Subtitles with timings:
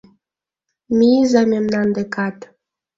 [0.97, 2.37] —Мийыза мемнан декат.